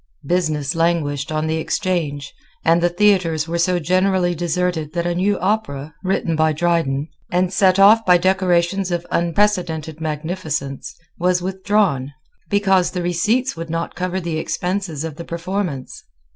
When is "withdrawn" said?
11.43-12.13